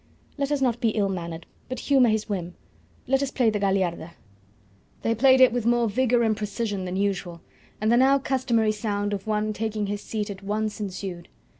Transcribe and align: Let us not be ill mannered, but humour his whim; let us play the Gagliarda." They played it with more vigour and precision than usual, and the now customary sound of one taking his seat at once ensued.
Let 0.35 0.51
us 0.51 0.61
not 0.63 0.79
be 0.81 0.89
ill 0.97 1.09
mannered, 1.09 1.45
but 1.69 1.81
humour 1.81 2.09
his 2.09 2.27
whim; 2.27 2.55
let 3.05 3.21
us 3.21 3.29
play 3.29 3.51
the 3.51 3.59
Gagliarda." 3.59 4.13
They 5.03 5.13
played 5.13 5.39
it 5.39 5.53
with 5.53 5.67
more 5.67 5.87
vigour 5.87 6.23
and 6.23 6.35
precision 6.35 6.85
than 6.85 6.95
usual, 6.95 7.39
and 7.79 7.91
the 7.91 7.97
now 7.97 8.17
customary 8.17 8.71
sound 8.71 9.13
of 9.13 9.27
one 9.27 9.53
taking 9.53 9.85
his 9.85 10.01
seat 10.01 10.31
at 10.31 10.41
once 10.41 10.81
ensued. 10.81 11.29